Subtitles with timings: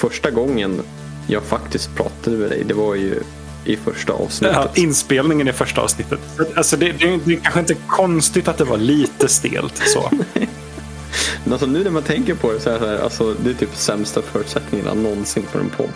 [0.00, 0.82] första gången
[1.26, 3.22] jag faktiskt pratade med dig, det var ju
[3.64, 4.56] i första avsnittet.
[4.56, 6.20] Ja, inspelningen i första avsnittet.
[6.56, 9.82] Alltså det, det, det är kanske inte konstigt att det var lite stelt.
[9.86, 10.10] Så.
[11.44, 13.76] Men alltså nu när man tänker på det så är det, alltså, det är typ
[13.76, 15.90] sämsta förutsättningarna någonsin för en podd.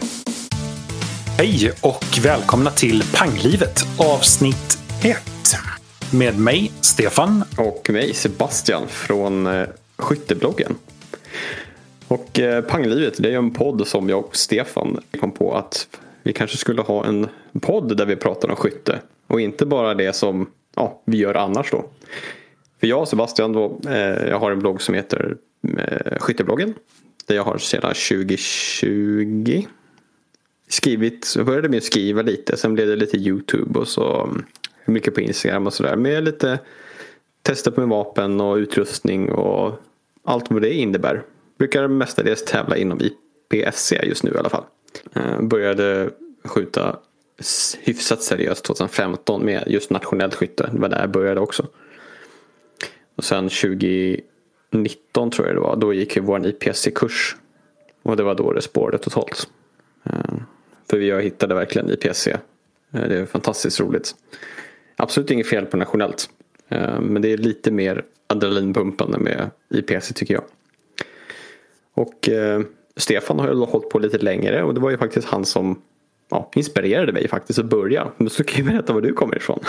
[1.39, 5.19] Hej och välkomna till Panglivet avsnitt 1.
[6.13, 7.45] Med mig, Stefan.
[7.57, 10.77] Och mig, Sebastian från eh, Skyttebloggen.
[12.11, 15.89] Och eh, Panglivet, det är en podd som jag och Stefan kom på att
[16.23, 17.29] vi kanske skulle ha en
[17.61, 19.01] podd där vi pratar om skytte.
[19.27, 21.85] Och inte bara det som ja, vi gör annars då.
[22.81, 25.37] För jag och Sebastian då, eh, jag har en blogg som heter
[25.79, 26.75] eh, Skyttebloggen.
[27.27, 29.63] Där jag har sedan 2020
[30.69, 32.57] skrivit, jag började med att skriva lite.
[32.57, 34.45] Sen blev det lite YouTube och så mm,
[34.85, 35.97] mycket på Instagram och sådär.
[35.97, 36.59] Med lite
[37.43, 39.81] testa på med vapen och utrustning och
[40.25, 41.23] allt vad det innebär.
[41.61, 44.65] Brukar mestadels tävla inom IPSC just nu i alla fall.
[45.15, 46.11] Eh, började
[46.45, 46.99] skjuta
[47.81, 50.71] hyfsat seriöst 2015 med just nationellt skytte.
[50.73, 51.67] Det var där jag började också.
[53.17, 57.37] Och sen 2019 tror jag det var, då gick ju vår IPSC-kurs.
[58.03, 59.49] Och det var då det spårade totalt.
[60.05, 60.35] Eh,
[60.91, 62.29] för jag hittade verkligen IPSC.
[62.29, 62.39] Eh,
[62.91, 64.15] det är fantastiskt roligt.
[64.97, 66.31] Absolut inget fel på nationellt.
[67.01, 70.45] Men det är lite mer adrenalinpumpande med IPSC tycker jag.
[72.01, 72.61] Och eh,
[72.97, 75.83] Stefan har ju hållit på lite längre och det var ju faktiskt han som
[76.31, 78.09] ja, inspirerade mig faktiskt att börja.
[78.17, 79.61] Men så kan jag berätta var du kommer ifrån.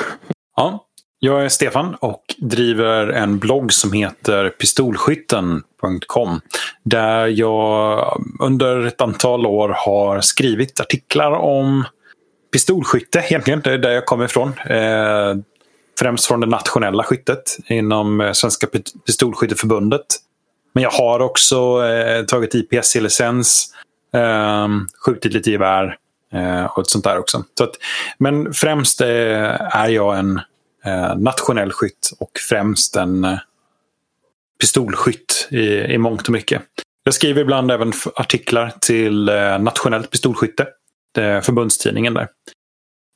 [0.56, 0.86] Ja,
[1.20, 6.42] jag är Stefan och driver en blogg som heter pistolskytten.com.
[6.84, 8.06] Där jag
[8.40, 11.84] under ett antal år har skrivit artiklar om
[12.54, 13.20] pistolskytte.
[13.20, 14.48] Egentligen det är där jag kommer ifrån.
[14.48, 15.36] Eh,
[16.00, 18.68] främst från det nationella skyttet inom eh, Svenska
[19.06, 20.06] Pistolskytteförbundet.
[20.74, 23.74] Men jag har också eh, tagit IPSC-licens,
[24.14, 24.68] eh,
[25.06, 25.98] skjutit lite gevär
[26.34, 27.44] eh, och ett sånt där också.
[27.58, 27.76] Så att,
[28.18, 30.42] men främst eh, är jag en
[30.86, 33.40] eh, nationell skytt och främst en eh,
[34.60, 36.62] pistolskytt i, i mångt och mycket.
[37.04, 40.68] Jag skriver ibland även artiklar till eh, Nationellt pistolskytte,
[41.18, 42.28] eh, förbundstidningen där.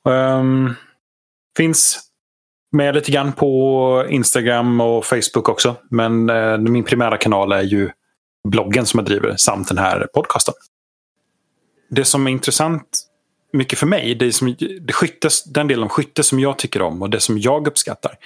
[0.09, 0.75] Um,
[1.57, 1.99] finns
[2.75, 5.75] med lite grann på Instagram och Facebook också.
[5.89, 7.89] Men eh, min primära kanal är ju
[8.47, 10.53] bloggen som jag driver samt den här podcasten.
[11.89, 12.99] Det som är intressant
[13.53, 17.01] mycket för mig, det som, det skyttes, den delen av skytte som jag tycker om
[17.01, 18.17] och det som jag uppskattar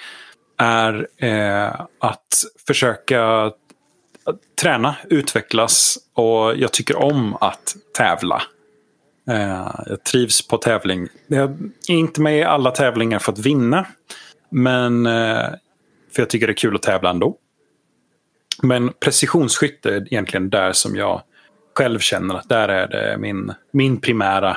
[0.58, 3.52] är eh, att försöka
[4.60, 8.42] träna, utvecklas och jag tycker om att tävla.
[9.30, 11.08] Eh, jag trivs på tävling.
[11.26, 11.50] Jag
[11.88, 13.86] är inte med i alla tävlingar för att vinna.
[14.50, 15.46] Men, eh,
[16.12, 17.36] för jag tycker det är kul att tävla ändå.
[18.62, 21.22] Men precisionsskytte är egentligen där som jag
[21.74, 24.56] själv känner att där är det min, min primära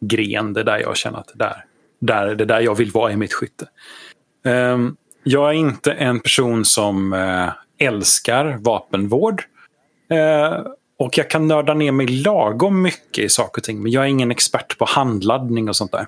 [0.00, 0.52] gren.
[0.52, 1.64] Det är där jag känner att det där,
[2.00, 3.68] där är det där jag vill vara i mitt skytte.
[4.44, 7.48] Ehm, jag är inte en person som eh,
[7.78, 9.42] älskar vapenvård.
[10.10, 10.66] Eh,
[10.98, 13.82] och jag kan nörda ner mig lagom mycket i saker och ting.
[13.82, 16.06] Men jag är ingen expert på handladdning och sånt där.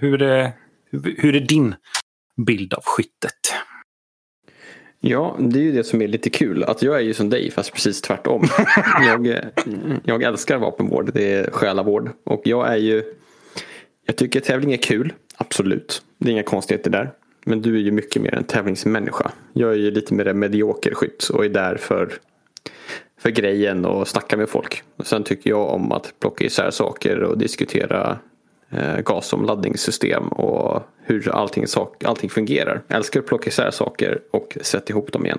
[0.00, 0.52] Hur, är,
[0.92, 1.74] hur är din
[2.36, 3.54] bild av skyttet?
[5.04, 6.64] Ja, det är ju det som är lite kul.
[6.64, 8.44] Att jag är ju som dig fast precis tvärtom.
[9.06, 9.40] jag,
[10.04, 11.10] jag älskar vapenvård.
[11.14, 12.10] Det är själavård.
[12.24, 13.14] Och jag är ju...
[14.06, 15.12] Jag tycker tävling är kul.
[15.36, 16.02] Absolut.
[16.18, 17.12] Det är inga konstigheter där.
[17.44, 19.32] Men du är ju mycket mer en tävlingsmänniska.
[19.52, 22.12] Jag är ju lite mer en medioker skytt och är där för,
[23.20, 24.82] för grejen och snacka med folk.
[24.96, 28.18] Och sen tycker jag om att plocka isär saker och diskutera
[28.72, 32.82] eh, gasomladdningssystem och hur allting, sak, allting fungerar.
[32.88, 35.38] Jag älskar att plocka isär saker och sätta ihop dem igen.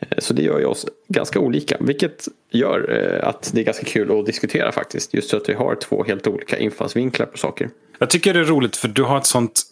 [0.00, 3.84] Eh, så det gör ju oss ganska olika, vilket gör eh, att det är ganska
[3.84, 5.14] kul att diskutera faktiskt.
[5.14, 7.70] Just så att vi har två helt olika infallsvinklar på saker.
[7.98, 9.62] Jag tycker det är roligt för du har ett sånt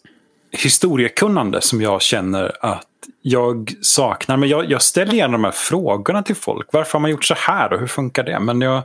[0.51, 2.87] historiekunnande som jag känner att
[3.23, 4.37] jag saknar.
[4.37, 6.69] Men jag, jag ställer gärna de här frågorna till folk.
[6.73, 8.41] Varför har man gjort så här och hur funkar det?
[8.41, 8.83] Men jag,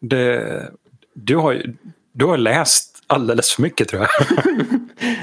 [0.00, 0.42] det,
[1.14, 1.62] du har,
[2.12, 4.10] du har läst alldeles för mycket tror jag.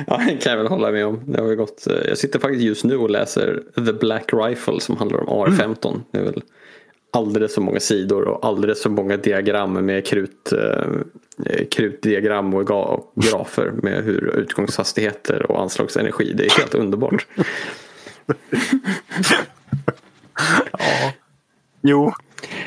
[0.08, 1.24] ja, det kan jag väl hålla med om.
[1.26, 4.98] Det har gått, eh, jag sitter faktiskt just nu och läser The Black Rifle som
[4.98, 5.90] handlar om AR-15.
[5.90, 6.02] Mm.
[6.12, 6.44] Det är väl
[7.14, 10.86] alldeles för många sidor och alldeles för många diagram med krut, eh,
[11.72, 12.68] krutdiagram och
[13.16, 16.34] grafer med hur utgångshastigheter och anslagsenergi.
[16.34, 17.28] Det är helt underbart.
[20.72, 21.14] ja.
[21.84, 22.14] Jo,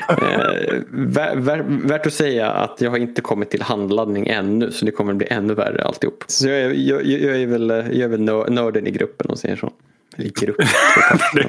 [0.09, 5.13] Eh, värt att säga att jag har inte kommit till handladdning ännu så det kommer
[5.13, 6.23] bli ännu värre alltihop.
[6.27, 8.21] Så jag är, jag, jag är, väl, jag är väl
[8.53, 9.71] nörden i gruppen och säger så.
[10.17, 10.67] I gruppen.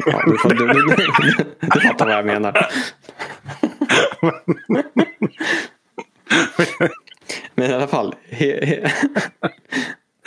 [0.06, 2.68] ja, du, du, du, du fattar vad jag menar.
[7.54, 8.14] Men i alla fall.
[8.28, 8.90] He, he,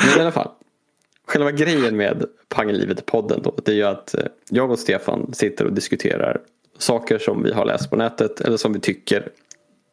[0.03, 0.51] men i alla fall.
[1.27, 3.55] Själva grejen med Pangelivet-podden då.
[3.65, 6.41] Det är ju att eh, jag och Stefan sitter och diskuterar
[6.79, 8.41] saker som vi har läst på nätet.
[8.41, 9.29] Eller som vi tycker.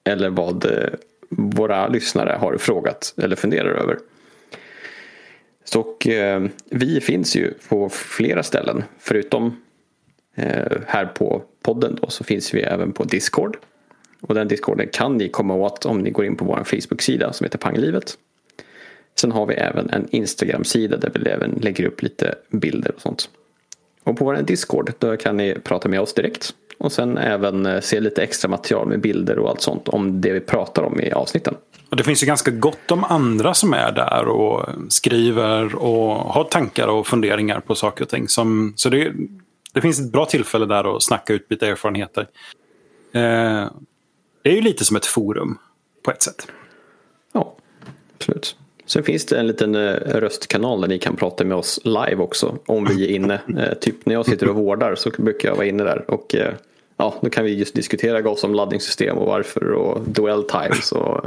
[0.04, 0.90] Eller vad eh,
[1.28, 3.98] våra lyssnare har frågat eller funderar över.
[5.64, 8.84] Så eh, vi finns ju på flera ställen.
[8.98, 9.62] Förutom
[10.34, 13.56] eh, här på podden då, så finns vi även på Discord.
[14.20, 17.44] Och den discorden kan ni komma åt om ni går in på vår Facebook-sida som
[17.44, 18.18] heter Panglivet.
[19.14, 23.30] Sen har vi även en Instagram-sida där vi även lägger upp lite bilder och sånt.
[24.06, 26.55] Och på vår Discord då kan ni prata med oss direkt.
[26.79, 30.32] Och sen även eh, se lite extra material med bilder och allt sånt om det
[30.32, 31.55] vi pratar om i avsnitten.
[31.91, 36.44] Och det finns ju ganska gott om andra som är där och skriver och har
[36.44, 38.29] tankar och funderingar på saker och ting.
[38.29, 39.12] Som, så det,
[39.73, 42.29] det finns ett bra tillfälle där att snacka och utbyta erfarenheter.
[43.12, 43.70] Eh,
[44.43, 45.58] det är ju lite som ett forum
[46.05, 46.47] på ett sätt.
[47.32, 47.56] Ja,
[48.17, 48.56] absolut.
[48.86, 52.58] Sen finns det en liten eh, röstkanal där ni kan prata med oss live också
[52.66, 53.40] om vi är inne.
[53.58, 56.10] Eh, typ när jag sitter och vårdar så brukar jag vara inne där.
[56.10, 56.54] Och eh,
[56.96, 61.24] ja, då kan vi just diskutera GOSM laddningssystem och varför och duell times och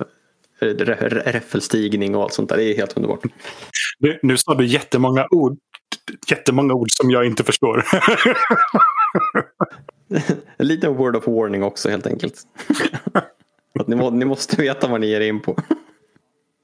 [0.59, 2.57] räffelstigning och allt sånt där.
[2.57, 3.23] Det är helt underbart.
[4.00, 5.57] Nu, nu sa du jättemånga ord.
[6.27, 7.83] Jättemånga ord som jag inte förstår.
[10.57, 12.35] en liten word of warning också helt enkelt.
[13.79, 15.56] Att ni, må, ni måste veta vad ni ger in på.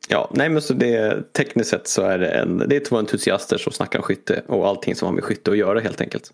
[0.10, 3.58] Ja, nej men så det, tekniskt sett så är det, en, det är två entusiaster
[3.58, 6.32] som snackar skytte och allting som har med skytte att göra helt enkelt.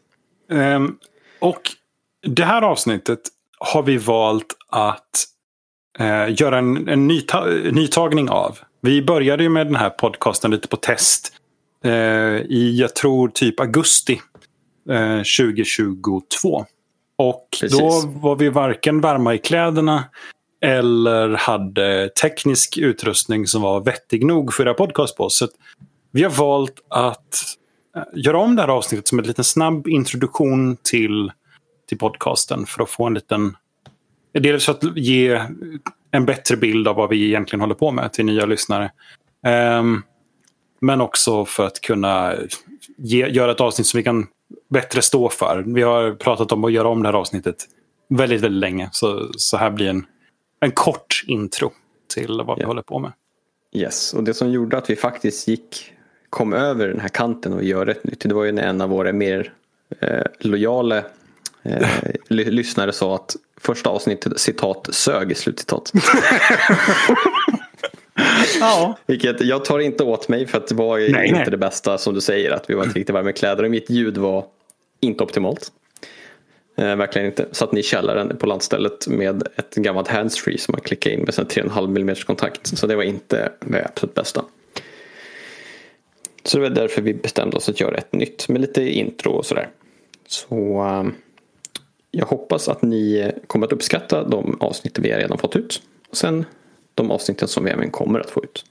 [0.49, 0.97] Um,
[1.39, 1.61] och
[2.27, 3.19] det här avsnittet
[3.59, 5.25] har vi valt att
[5.99, 8.59] uh, göra en, en nyta nytagning av.
[8.81, 11.33] Vi började ju med den här podcasten lite på test
[11.85, 11.91] uh,
[12.41, 14.21] i, jag tror, typ augusti
[14.89, 16.65] uh, eh, 2022.
[17.17, 17.79] Och Precis.
[17.79, 20.03] då var vi varken varma i kläderna
[20.61, 25.29] eller hade teknisk utrustning som var vettig nog för era podcast på.
[25.29, 25.47] Så
[26.11, 27.43] vi har valt att
[27.95, 31.31] eh, göra om det här avsnittet som en liten snabb introduktion till,
[31.87, 33.55] till podcasten för att få en liten...
[34.33, 35.41] Dels för att ge
[36.11, 38.91] en bättre bild av vad vi egentligen håller på med till nya lyssnare.
[39.79, 40.03] Um,
[40.81, 42.35] men också för att kunna
[42.97, 44.27] ge, göra ett avsnitt som vi kan
[44.69, 45.63] bättre stå för.
[45.67, 47.55] Vi har pratat om att göra om det här avsnittet
[48.09, 48.89] väldigt, väldigt länge.
[48.91, 50.05] Så, så här blir en
[50.61, 51.71] en kort intro
[52.13, 52.67] till vad vi yeah.
[52.67, 53.11] håller på med.
[53.73, 55.93] Yes, och det som gjorde att vi faktiskt gick,
[56.29, 58.89] kom över den här kanten och gör ett nytt, det var ju när en av
[58.89, 59.53] våra mer
[59.99, 61.03] eh, lojala
[61.63, 61.87] eh,
[62.27, 65.91] lyssnare sa att första avsnittet citat sög, slutcitat.
[68.59, 68.97] ja.
[69.05, 71.51] Vilket jag tar inte åt mig för att det var nej, inte nej.
[71.51, 73.89] det bästa som du säger att vi var inte riktigt varma med kläder och mitt
[73.89, 74.45] ljud var
[74.99, 75.71] inte optimalt.
[76.81, 77.45] Eh, verkligen inte.
[77.51, 81.39] Satt ni i källaren på landstället med ett gammalt handsfree som man klickade in med
[81.39, 82.77] en 3,5 mm kontakt.
[82.77, 84.45] Så det var inte det absolut bästa.
[86.43, 89.45] Så det var därför vi bestämde oss att göra ett nytt med lite intro och
[89.45, 89.69] sådär.
[90.27, 91.15] Så um,
[92.11, 95.81] jag hoppas att ni kommer att uppskatta de avsnitt vi redan fått ut.
[96.09, 96.45] Och sen
[96.95, 98.65] de avsnitten som vi även kommer att få ut.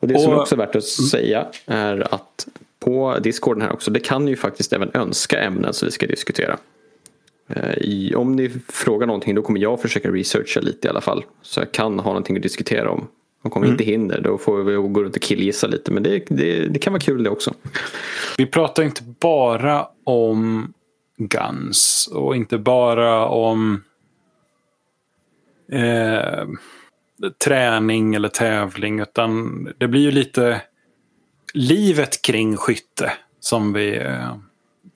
[0.00, 2.48] Och det och, som också är värt att säga är att
[2.78, 6.58] på discorden här också, det kan ju faktiskt även önska ämnen som vi ska diskutera.
[7.48, 11.24] Eh, om ni frågar någonting då kommer jag försöka researcha lite i alla fall.
[11.42, 13.08] Så jag kan ha någonting att diskutera om.
[13.42, 13.74] Om kommer mm.
[13.74, 15.92] inte hinner då får vi gå runt och killgissa lite.
[15.92, 17.54] Men det, det, det, kan vara kul det också.
[18.38, 20.72] Vi pratar inte bara om
[21.16, 23.82] Guns och inte bara om
[25.72, 26.48] eh,
[27.44, 29.00] träning eller tävling.
[29.00, 30.62] Utan det blir ju lite
[31.54, 34.36] livet kring skytte som vi, eh,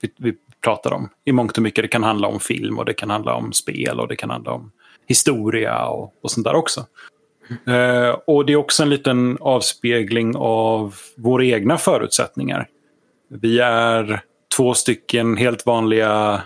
[0.01, 1.09] vi, vi pratar om.
[1.25, 1.83] I mångt och mycket.
[1.83, 4.51] Det kan handla om film och det kan handla om spel och det kan handla
[4.51, 4.71] om
[5.07, 6.85] historia och, och sånt där också.
[7.67, 8.15] Mm.
[8.27, 12.67] Och det är också en liten avspegling av våra egna förutsättningar.
[13.29, 14.21] Vi är
[14.55, 16.41] två stycken helt vanliga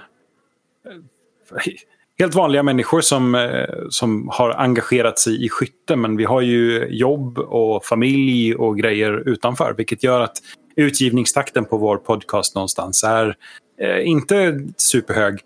[0.85, 1.73] eh,
[2.19, 5.95] helt vanliga människor som, eh, som har engagerat sig i skytte.
[5.95, 9.73] Men vi har ju jobb och familj och grejer utanför.
[9.77, 10.37] Vilket gör att
[10.75, 13.35] utgivningstakten på vår podcast någonstans är
[13.77, 15.39] Eh, inte superhög,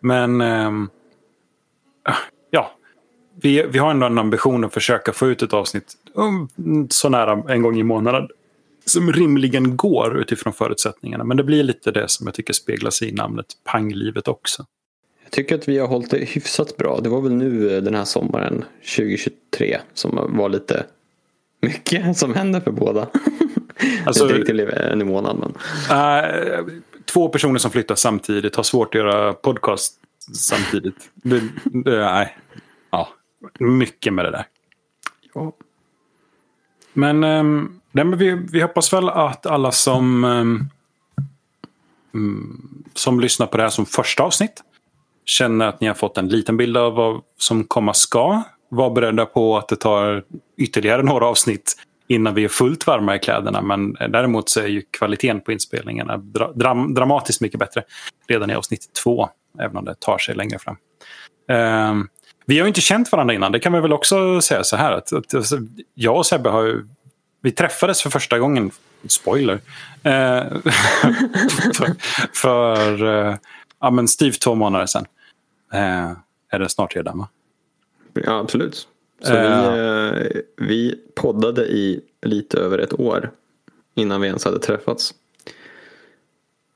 [0.00, 0.70] men eh,
[2.50, 2.72] ja.
[3.40, 6.48] Vi, vi har ändå en ambition att försöka få ut ett avsnitt um,
[6.90, 8.28] så nära en gång i månaden
[8.84, 11.24] som rimligen går utifrån förutsättningarna.
[11.24, 14.66] Men det blir lite det som jag tycker speglas i namnet Panglivet också.
[15.22, 17.00] Jag tycker att vi har hållit det hyfsat bra.
[17.02, 18.64] Det var väl nu eh, den här sommaren
[18.96, 20.84] 2023 som var lite
[21.62, 23.08] mycket som hände för båda.
[24.06, 25.54] Alltså, det inte en i månaden.
[25.88, 26.24] Men...
[26.64, 26.72] Uh,
[27.12, 29.94] två personer som flyttar samtidigt har svårt att göra podcast
[30.34, 31.10] samtidigt.
[31.14, 32.36] Det, det, nej.
[32.90, 33.08] Ja,
[33.58, 34.46] mycket med det där.
[35.34, 35.52] Ja.
[36.92, 40.68] Men, um, nej, men vi, vi hoppas väl att alla som, um,
[42.94, 44.62] som lyssnar på det här som första avsnitt
[45.24, 48.42] känner att ni har fått en liten bild av vad som komma ska.
[48.68, 50.24] Var beredda på att det tar
[50.56, 51.76] ytterligare några avsnitt
[52.14, 53.62] innan vi är fullt varma i kläderna.
[53.62, 57.82] Men däremot så är ju kvaliteten på inspelningarna dra dram dramatiskt mycket bättre
[58.28, 59.28] redan i avsnitt två.
[59.58, 60.76] Även om det tar sig längre fram.
[61.50, 62.04] Uh,
[62.46, 63.52] vi har ju inte känt varandra innan.
[63.52, 64.92] Det kan man väl också säga så här.
[64.92, 65.58] Att, att, alltså,
[65.94, 66.86] jag och Sebbe har ju,
[67.42, 68.70] vi träffades för första gången,
[69.06, 69.60] spoiler, uh,
[71.74, 71.94] för,
[72.34, 73.36] för eh,
[73.80, 75.06] ja, men styvt två månader sedan.
[75.72, 76.10] Eh,
[76.50, 77.28] är det snart redan va?
[78.14, 78.88] Ja, absolut.
[79.22, 83.30] Så vi, eh, vi poddade i lite över ett år
[83.94, 85.14] innan vi ens hade träffats.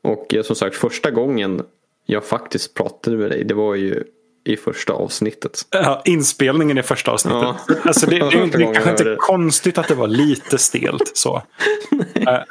[0.03, 1.62] Och eh, som sagt, första gången
[2.07, 4.05] jag faktiskt pratade med dig, det var ju
[4.45, 5.67] i första avsnittet.
[5.71, 7.43] Ja, inspelningen i första avsnittet.
[7.43, 7.57] Ja.
[7.85, 9.17] Alltså det, det, det, det är kanske inte det.
[9.17, 11.43] konstigt att det var lite stelt så.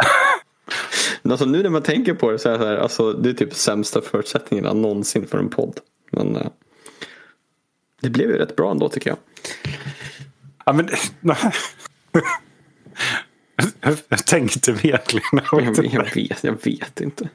[1.22, 3.30] Men alltså nu när man tänker på det så är det, så här, alltså, det
[3.30, 5.80] är typ sämsta förutsättningarna någonsin för en podd.
[6.12, 6.48] Men uh,
[8.02, 9.18] det blev ju rätt bra ändå tycker jag.
[10.66, 10.90] Ja, men,
[14.10, 15.26] jag tänkte verkligen.
[15.52, 17.30] Jag vet, jag, jag vet, jag vet inte.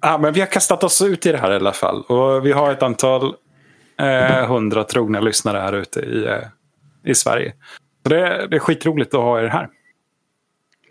[0.00, 2.02] Ja, men vi har kastat oss ut i det här i alla fall.
[2.02, 3.34] Och vi har ett antal
[3.96, 6.42] eh, hundra trogna lyssnare här ute i, eh,
[7.04, 7.52] i Sverige.
[8.02, 9.68] Så det, det är skitroligt att ha er här.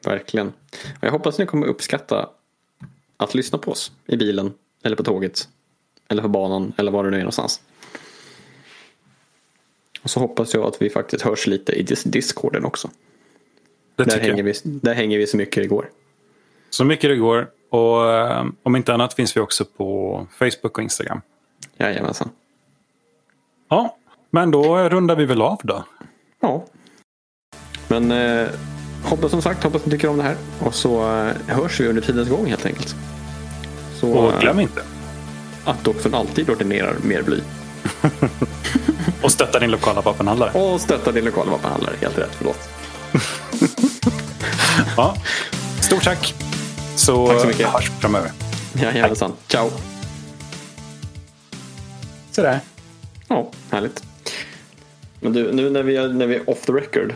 [0.06, 0.54] Verkligen.
[1.02, 2.30] Jag hoppas ni kommer uppskatta
[3.18, 5.48] att lyssna på oss i bilen eller på tåget.
[6.12, 7.62] Eller på banan eller var det nu är någonstans.
[10.04, 12.90] Och så hoppas jag att vi faktiskt hörs lite i discorden också.
[13.96, 14.44] Det där, hänger jag.
[14.44, 15.90] vi, där hänger vi så mycket det går.
[16.70, 17.50] Så mycket det går.
[17.70, 21.22] Och eh, om inte annat finns vi också på Facebook och Instagram.
[21.78, 22.30] Jajamensan.
[23.70, 23.98] Ja,
[24.30, 25.84] men då rundar vi väl av då.
[26.40, 26.66] Ja.
[27.88, 28.50] Men eh,
[29.04, 30.36] hoppas som sagt, hoppas ni tycker om det här.
[30.60, 32.96] Och så eh, hörs vi under tidens gång helt enkelt.
[34.00, 34.82] Så, Och glöm eh, inte.
[35.66, 37.40] Att doktorn alltid ordinerar mer bly.
[39.22, 40.52] Och stötta din lokala vapenhandlare.
[40.60, 41.96] Och stötta din lokala vapenhandlare.
[42.02, 42.70] Helt rätt, förlåt.
[44.98, 45.16] Ja.
[45.82, 46.34] Stort tack.
[46.96, 47.68] Så, Tack så mycket.
[47.68, 48.32] hörs framöver.
[48.74, 49.34] Jajamensan.
[49.48, 49.70] Ciao.
[52.32, 52.60] Sådär.
[53.28, 54.04] Ja, härligt.
[55.20, 57.16] Men du, nu när vi är, när vi är off the record.